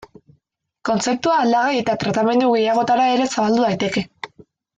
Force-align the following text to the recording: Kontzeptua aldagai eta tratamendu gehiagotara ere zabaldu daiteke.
Kontzeptua 0.89 1.35
aldagai 1.41 1.75
eta 1.81 1.95
tratamendu 2.05 2.49
gehiagotara 2.55 3.07
ere 3.19 3.29
zabaldu 3.35 3.69
daiteke. 3.69 4.07